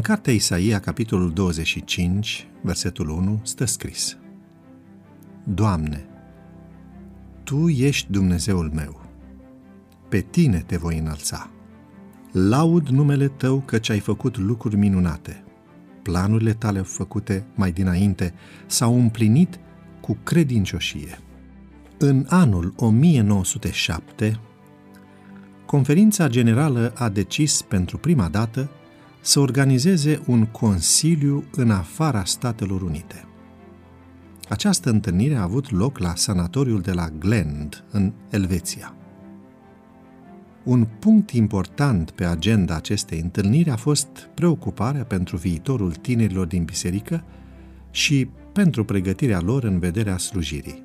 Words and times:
cartea 0.00 0.32
Isaia, 0.32 0.80
capitolul 0.80 1.32
25, 1.32 2.46
versetul 2.62 3.08
1, 3.08 3.40
stă 3.42 3.64
scris 3.64 4.16
Doamne, 5.44 6.06
Tu 7.42 7.68
ești 7.68 8.10
Dumnezeul 8.10 8.70
meu, 8.74 9.00
pe 10.08 10.20
Tine 10.20 10.62
te 10.66 10.76
voi 10.76 10.98
înălța. 10.98 11.50
Laud 12.32 12.88
numele 12.88 13.28
Tău 13.28 13.60
căci 13.60 13.90
ai 13.90 13.98
făcut 13.98 14.38
lucruri 14.38 14.76
minunate. 14.76 15.44
Planurile 16.02 16.52
Tale 16.52 16.80
făcute 16.80 17.46
mai 17.54 17.72
dinainte 17.72 18.34
s-au 18.66 18.98
împlinit 18.98 19.58
cu 20.00 20.18
credincioșie. 20.22 21.18
În 21.98 22.26
anul 22.28 22.74
1907, 22.76 24.40
Conferința 25.66 26.28
Generală 26.28 26.92
a 26.96 27.08
decis 27.08 27.62
pentru 27.62 27.98
prima 27.98 28.28
dată 28.28 28.70
să 29.20 29.40
organizeze 29.40 30.22
un 30.26 30.46
consiliu 30.46 31.44
în 31.52 31.70
afara 31.70 32.24
Statelor 32.24 32.82
Unite. 32.82 33.24
Această 34.48 34.90
întâlnire 34.90 35.34
a 35.34 35.42
avut 35.42 35.70
loc 35.70 35.98
la 35.98 36.14
sanatoriul 36.14 36.80
de 36.80 36.92
la 36.92 37.08
Glend, 37.18 37.84
în 37.90 38.12
Elveția. 38.30 38.94
Un 40.64 40.86
punct 40.98 41.30
important 41.30 42.10
pe 42.10 42.24
agenda 42.24 42.76
acestei 42.76 43.20
întâlniri 43.20 43.70
a 43.70 43.76
fost 43.76 44.28
preocuparea 44.34 45.04
pentru 45.04 45.36
viitorul 45.36 45.92
tinerilor 45.92 46.46
din 46.46 46.64
biserică 46.64 47.24
și 47.90 48.28
pentru 48.52 48.84
pregătirea 48.84 49.40
lor 49.40 49.64
în 49.64 49.78
vederea 49.78 50.18
slujirii. 50.18 50.82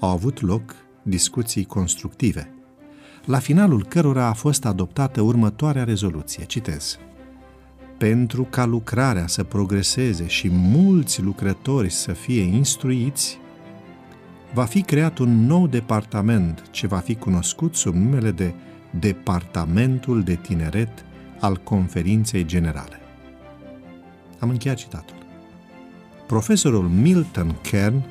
Au 0.00 0.10
avut 0.10 0.40
loc 0.40 0.74
discuții 1.02 1.64
constructive– 1.64 2.48
la 3.24 3.38
finalul 3.38 3.84
cărora 3.84 4.26
a 4.26 4.32
fost 4.32 4.64
adoptată 4.64 5.20
următoarea 5.20 5.84
rezoluție. 5.84 6.44
Citez. 6.44 6.98
Pentru 7.98 8.46
ca 8.50 8.64
lucrarea 8.64 9.26
să 9.26 9.44
progreseze 9.44 10.26
și 10.26 10.48
mulți 10.52 11.22
lucrători 11.22 11.90
să 11.90 12.12
fie 12.12 12.42
instruiți, 12.42 13.38
va 14.54 14.64
fi 14.64 14.82
creat 14.82 15.18
un 15.18 15.46
nou 15.46 15.66
departament 15.66 16.62
ce 16.70 16.86
va 16.86 16.98
fi 16.98 17.14
cunoscut 17.14 17.74
sub 17.74 17.94
numele 17.94 18.30
de 18.30 18.54
Departamentul 18.98 20.22
de 20.22 20.34
Tineret 20.34 21.04
al 21.40 21.56
Conferinței 21.56 22.44
Generale. 22.44 22.98
Am 24.38 24.48
încheiat 24.48 24.76
citatul. 24.76 25.16
Profesorul 26.26 26.88
Milton 26.88 27.56
Kern, 27.62 28.02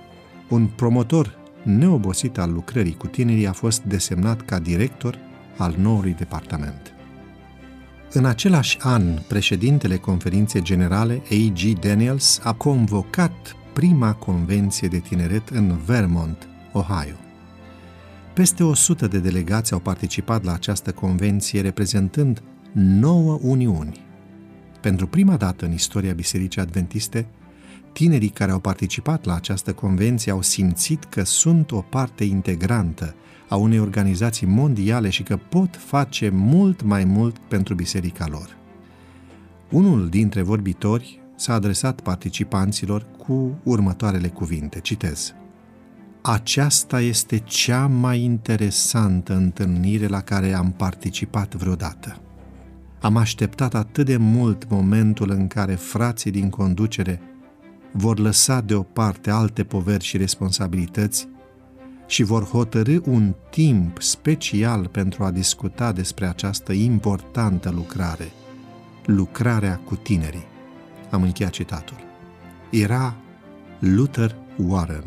un 0.50 0.68
promotor 0.76 1.38
neobosit 1.64 2.38
al 2.38 2.54
lucrării 2.54 2.98
cu 2.98 3.08
tinerii, 3.08 3.48
a 3.48 3.52
fost 3.52 3.82
desemnat 3.84 4.42
ca 4.42 4.60
director 4.60 5.18
al 5.58 5.76
noului 5.78 6.14
departament. 6.14 6.94
În 8.12 8.26
același 8.26 8.78
an, 8.82 9.04
președintele 9.28 9.98
conferinței 9.98 10.62
generale, 10.62 11.22
A.G. 11.32 11.80
Daniels, 11.80 12.40
a 12.44 12.54
convocat 12.54 13.56
prima 13.74 14.14
convenție 14.14 14.88
de 14.88 14.98
tineret 14.98 15.50
în 15.50 15.78
Vermont, 15.86 16.48
Ohio. 16.72 17.16
Peste 18.34 18.64
100 18.64 19.08
de 19.08 19.20
delegați 19.20 19.74
au 19.74 19.80
participat 19.80 20.44
la 20.44 20.54
această 20.54 20.92
convenție, 20.92 21.62
reprezentând 21.62 22.44
nouă 22.74 23.40
uniuni. 23.42 24.06
Pentru 24.82 25.08
prima 25.08 25.36
dată 25.36 25.66
în 25.66 25.72
istoria 25.72 26.14
Bisericii 26.14 26.62
Adventiste, 26.62 27.26
Tinerii 27.94 28.30
care 28.30 28.52
au 28.52 28.60
participat 28.60 29.26
la 29.26 29.36
această 29.36 29.74
convenție 29.74 30.32
au 30.32 30.42
simțit 30.42 31.04
că 31.04 31.24
sunt 31.24 31.72
o 31.72 31.82
parte 31.82 32.24
integrantă 32.24 33.16
a 33.50 33.56
unei 33.56 33.80
organizații 33.80 34.48
mondiale 34.48 35.10
și 35.10 35.24
că 35.24 35.38
pot 35.38 35.76
face 35.76 36.30
mult 36.30 36.82
mai 36.82 37.04
mult 37.04 37.38
pentru 37.38 37.74
biserica 37.74 38.28
lor. 38.30 38.58
Unul 39.70 40.10
dintre 40.10 40.42
vorbitori 40.42 41.22
s-a 41.36 41.54
adresat 41.54 42.02
participanților 42.02 43.06
cu 43.18 43.60
următoarele 43.64 44.28
cuvinte, 44.28 44.80
citez. 44.80 45.34
Aceasta 46.22 47.02
este 47.02 47.38
cea 47.38 47.88
mai 47.88 48.22
interesantă 48.22 49.36
întâlnire 49.36 50.08
la 50.08 50.22
care 50.22 50.54
am 50.54 50.72
participat 50.72 51.56
vreodată. 51.56 52.18
Am 53.02 53.18
așteptat 53.18 53.76
atât 53.76 54.06
de 54.06 54.18
mult 54.18 54.70
momentul 54.70 55.30
în 55.30 55.48
care 55.48 55.74
frații 55.74 56.32
din 56.32 56.50
conducere 56.50 57.22
vor 57.94 58.20
lăsa 58.20 58.62
deoparte 58.62 59.32
alte 59.32 59.64
poveri 59.64 60.04
și 60.04 60.18
responsabilități 60.18 61.28
și 62.08 62.24
vor 62.24 62.44
hotărâ 62.44 62.98
un 63.06 63.36
timp 63.50 64.02
special 64.02 64.88
pentru 64.88 65.24
a 65.24 65.32
discuta 65.32 65.92
despre 65.92 66.26
această 66.26 66.74
importantă 66.74 67.70
lucrare, 67.70 68.32
lucrarea 69.06 69.82
cu 69.86 69.96
tinerii. 69.96 70.46
Am 71.10 71.24
încheiat 71.24 71.52
citatul. 71.52 71.98
Era 72.70 73.16
Luther 73.80 74.36
Warren, 74.58 75.06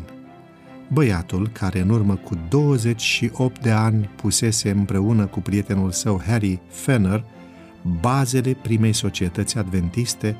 băiatul 0.93 1.47
care 1.47 1.79
în 1.79 1.89
urmă 1.89 2.15
cu 2.15 2.37
28 2.49 3.61
de 3.61 3.71
ani 3.71 4.09
pusese 4.15 4.69
împreună 4.69 5.25
cu 5.25 5.39
prietenul 5.39 5.91
său 5.91 6.21
Harry 6.27 6.59
Fenner 6.69 7.23
bazele 7.99 8.53
primei 8.61 8.93
societăți 8.93 9.57
adventiste 9.57 10.37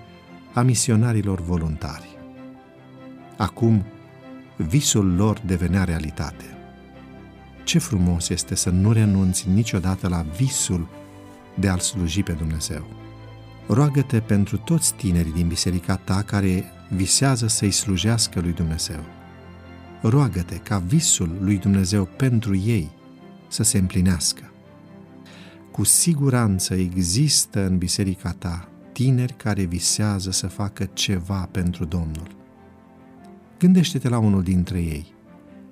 a 0.54 0.62
misionarilor 0.62 1.42
voluntari. 1.42 2.17
Acum, 3.38 3.86
visul 4.56 5.16
lor 5.16 5.42
devenea 5.46 5.84
realitate. 5.84 6.44
Ce 7.64 7.80
frumos 7.80 8.30
este 8.30 8.56
să 8.56 8.70
nu 8.70 8.92
renunți 8.92 9.50
niciodată 9.50 10.08
la 10.08 10.26
visul 10.38 10.88
de 11.56 11.68
a-L 11.68 11.80
sluji 11.80 12.24
pe 12.24 12.32
Dumnezeu. 12.32 12.86
Roagă-te 13.68 14.20
pentru 14.20 14.58
toți 14.58 14.94
tinerii 14.94 15.32
din 15.32 15.48
biserica 15.48 15.96
ta 15.96 16.22
care 16.22 16.64
visează 16.90 17.48
să-i 17.48 17.72
slujească 17.72 18.40
lui 18.40 18.52
Dumnezeu. 18.52 19.00
Roagă-te 20.02 20.56
ca 20.56 20.78
visul 20.78 21.38
lui 21.42 21.58
Dumnezeu 21.58 22.06
pentru 22.06 22.56
ei 22.56 22.92
să 23.48 23.64
se 23.64 23.78
împlinească. 23.78 24.52
Cu 25.72 25.84
siguranță 25.84 26.74
există 26.74 27.66
în 27.66 27.78
biserica 27.78 28.32
ta 28.32 28.70
tineri 28.92 29.34
care 29.34 29.64
visează 29.64 30.32
să 30.32 30.48
facă 30.48 30.90
ceva 30.94 31.50
pentru 31.52 31.86
Domnul. 31.86 32.37
Gândește-te 33.60 34.10
la 34.10 34.18
unul 34.18 34.44
dintre 34.44 34.80
ei, 34.80 35.14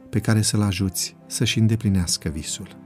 pe 0.10 0.20
care 0.20 0.42
să-l 0.42 0.62
ajuți 0.62 1.16
să-și 1.28 1.60
îndeplinească 1.60 2.30
visul. 2.30 2.85